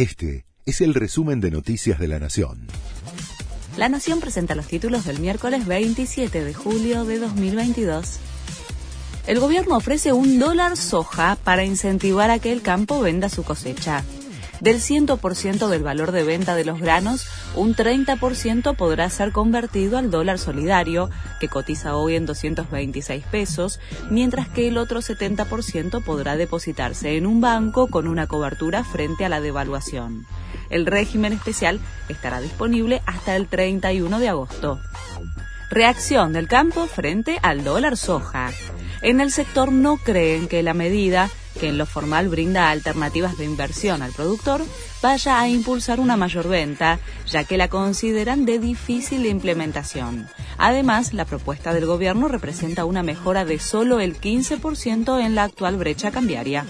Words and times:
Este 0.00 0.46
es 0.64 0.80
el 0.80 0.94
resumen 0.94 1.42
de 1.42 1.50
Noticias 1.50 1.98
de 1.98 2.08
la 2.08 2.18
Nación. 2.18 2.68
La 3.76 3.90
Nación 3.90 4.18
presenta 4.18 4.54
los 4.54 4.66
títulos 4.66 5.04
del 5.04 5.18
miércoles 5.18 5.66
27 5.66 6.42
de 6.42 6.54
julio 6.54 7.04
de 7.04 7.18
2022. 7.18 8.16
El 9.26 9.40
gobierno 9.40 9.76
ofrece 9.76 10.14
un 10.14 10.38
dólar 10.38 10.78
soja 10.78 11.36
para 11.44 11.66
incentivar 11.66 12.30
a 12.30 12.38
que 12.38 12.50
el 12.50 12.62
campo 12.62 13.02
venda 13.02 13.28
su 13.28 13.42
cosecha. 13.42 14.02
Del 14.60 14.76
100% 14.76 15.68
del 15.68 15.82
valor 15.82 16.12
de 16.12 16.22
venta 16.22 16.54
de 16.54 16.66
los 16.66 16.80
granos, 16.80 17.26
un 17.56 17.74
30% 17.74 18.76
podrá 18.76 19.08
ser 19.08 19.32
convertido 19.32 19.96
al 19.96 20.10
dólar 20.10 20.38
solidario, 20.38 21.08
que 21.40 21.48
cotiza 21.48 21.96
hoy 21.96 22.14
en 22.14 22.26
226 22.26 23.24
pesos, 23.24 23.80
mientras 24.10 24.48
que 24.48 24.68
el 24.68 24.76
otro 24.76 25.00
70% 25.00 26.04
podrá 26.04 26.36
depositarse 26.36 27.16
en 27.16 27.26
un 27.26 27.40
banco 27.40 27.86
con 27.86 28.06
una 28.06 28.26
cobertura 28.26 28.84
frente 28.84 29.24
a 29.24 29.30
la 29.30 29.40
devaluación. 29.40 30.26
El 30.68 30.84
régimen 30.84 31.32
especial 31.32 31.80
estará 32.10 32.40
disponible 32.40 33.02
hasta 33.06 33.36
el 33.36 33.48
31 33.48 34.18
de 34.18 34.28
agosto. 34.28 34.78
Reacción 35.70 36.32
del 36.32 36.48
campo 36.48 36.86
frente 36.86 37.38
al 37.42 37.62
dólar 37.62 37.96
soja. 37.96 38.50
En 39.02 39.20
el 39.20 39.30
sector 39.30 39.70
no 39.72 39.96
creen 39.96 40.48
que 40.48 40.62
la 40.62 40.74
medida 40.74 41.30
que 41.58 41.68
en 41.68 41.78
lo 41.78 41.86
formal 41.86 42.28
brinda 42.28 42.70
alternativas 42.70 43.36
de 43.36 43.44
inversión 43.44 44.02
al 44.02 44.12
productor, 44.12 44.62
vaya 45.02 45.40
a 45.40 45.48
impulsar 45.48 46.00
una 46.00 46.16
mayor 46.16 46.48
venta, 46.48 46.98
ya 47.26 47.44
que 47.44 47.56
la 47.56 47.68
consideran 47.68 48.44
de 48.44 48.58
difícil 48.58 49.26
implementación. 49.26 50.28
Además, 50.58 51.12
la 51.12 51.24
propuesta 51.24 51.72
del 51.72 51.86
gobierno 51.86 52.28
representa 52.28 52.84
una 52.84 53.02
mejora 53.02 53.44
de 53.44 53.58
solo 53.58 54.00
el 54.00 54.18
15% 54.20 55.24
en 55.24 55.34
la 55.34 55.44
actual 55.44 55.76
brecha 55.76 56.10
cambiaria. 56.10 56.64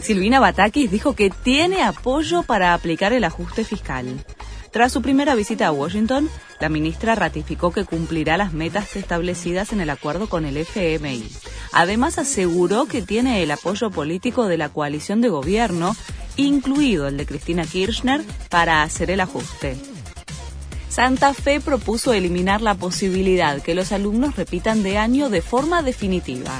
Silvina 0.00 0.40
Batakis 0.40 0.90
dijo 0.90 1.14
que 1.14 1.30
tiene 1.30 1.82
apoyo 1.82 2.42
para 2.42 2.72
aplicar 2.72 3.12
el 3.12 3.24
ajuste 3.24 3.64
fiscal. 3.64 4.24
Tras 4.70 4.92
su 4.92 5.02
primera 5.02 5.34
visita 5.34 5.66
a 5.66 5.72
Washington, 5.72 6.30
la 6.60 6.68
ministra 6.68 7.16
ratificó 7.16 7.72
que 7.72 7.84
cumplirá 7.84 8.36
las 8.36 8.52
metas 8.52 8.94
establecidas 8.94 9.72
en 9.72 9.80
el 9.80 9.90
acuerdo 9.90 10.28
con 10.28 10.44
el 10.44 10.56
FMI. 10.56 11.28
Además, 11.72 12.18
aseguró 12.18 12.86
que 12.86 13.02
tiene 13.02 13.42
el 13.42 13.50
apoyo 13.50 13.90
político 13.90 14.46
de 14.46 14.58
la 14.58 14.68
coalición 14.68 15.20
de 15.20 15.28
gobierno, 15.28 15.96
incluido 16.36 17.08
el 17.08 17.16
de 17.16 17.26
Cristina 17.26 17.64
Kirchner, 17.64 18.22
para 18.48 18.82
hacer 18.82 19.10
el 19.10 19.20
ajuste. 19.20 19.76
Santa 20.88 21.34
Fe 21.34 21.60
propuso 21.60 22.12
eliminar 22.12 22.62
la 22.62 22.74
posibilidad 22.74 23.60
que 23.62 23.74
los 23.74 23.90
alumnos 23.90 24.36
repitan 24.36 24.82
de 24.82 24.98
año 24.98 25.30
de 25.30 25.42
forma 25.42 25.82
definitiva. 25.82 26.52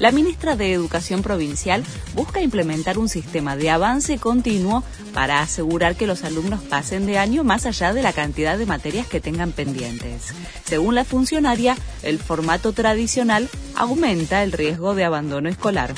La 0.00 0.10
ministra 0.10 0.56
de 0.56 0.72
Educación 0.72 1.22
Provincial 1.22 1.84
busca 2.14 2.40
implementar 2.40 2.98
un 2.98 3.08
sistema 3.08 3.56
de 3.56 3.70
avance 3.70 4.18
continuo 4.18 4.82
para 5.12 5.40
asegurar 5.40 5.94
que 5.94 6.08
los 6.08 6.24
alumnos 6.24 6.62
pasen 6.62 7.06
de 7.06 7.18
año 7.18 7.44
más 7.44 7.64
allá 7.64 7.92
de 7.92 8.02
la 8.02 8.12
cantidad 8.12 8.58
de 8.58 8.66
materias 8.66 9.06
que 9.06 9.20
tengan 9.20 9.52
pendientes. 9.52 10.34
Según 10.64 10.96
la 10.96 11.04
funcionaria, 11.04 11.76
el 12.02 12.18
formato 12.18 12.72
tradicional 12.72 13.48
aumenta 13.76 14.42
el 14.42 14.50
riesgo 14.50 14.96
de 14.96 15.04
abandono 15.04 15.48
escolar. 15.48 15.94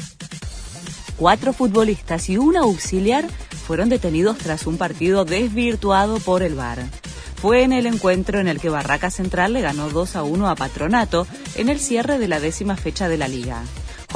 Cuatro 1.16 1.54
futbolistas 1.54 2.28
y 2.28 2.36
un 2.36 2.58
auxiliar 2.58 3.26
fueron 3.66 3.88
detenidos 3.88 4.36
tras 4.36 4.66
un 4.66 4.76
partido 4.76 5.24
desvirtuado 5.24 6.18
por 6.18 6.42
el 6.42 6.54
VAR 6.54 6.84
fue 7.36 7.62
en 7.62 7.72
el 7.72 7.86
encuentro 7.86 8.40
en 8.40 8.48
el 8.48 8.60
que 8.60 8.70
Barraca 8.70 9.10
Central 9.10 9.52
le 9.52 9.60
ganó 9.60 9.90
2 9.90 10.16
a 10.16 10.24
1 10.24 10.48
a 10.48 10.56
Patronato 10.56 11.26
en 11.54 11.68
el 11.68 11.78
cierre 11.78 12.18
de 12.18 12.28
la 12.28 12.40
décima 12.40 12.76
fecha 12.76 13.08
de 13.08 13.18
la 13.18 13.28
liga. 13.28 13.62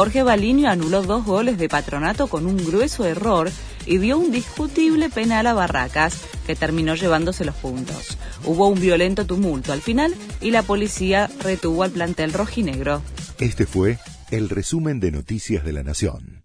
Jorge 0.00 0.22
Balinio 0.22 0.70
anuló 0.70 1.02
dos 1.02 1.26
goles 1.26 1.58
de 1.58 1.68
Patronato 1.68 2.26
con 2.28 2.46
un 2.46 2.56
grueso 2.56 3.04
error 3.04 3.50
y 3.84 3.98
dio 3.98 4.16
un 4.16 4.32
discutible 4.32 5.10
penal 5.10 5.46
a 5.46 5.52
Barracas, 5.52 6.22
que 6.46 6.56
terminó 6.56 6.94
llevándose 6.94 7.44
los 7.44 7.54
puntos. 7.54 8.16
Hubo 8.46 8.68
un 8.68 8.80
violento 8.80 9.26
tumulto 9.26 9.74
al 9.74 9.82
final 9.82 10.14
y 10.40 10.52
la 10.52 10.62
policía 10.62 11.28
retuvo 11.42 11.82
al 11.82 11.90
plantel 11.90 12.32
rojinegro. 12.32 13.02
Este 13.40 13.66
fue 13.66 13.98
el 14.30 14.48
resumen 14.48 15.00
de 15.00 15.10
Noticias 15.10 15.66
de 15.66 15.72
la 15.74 15.82
Nación. 15.82 16.39